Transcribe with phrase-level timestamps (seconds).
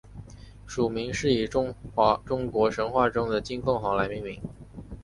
[0.65, 1.75] 属名是以中
[2.23, 4.41] 国神话中的金凤凰来命名。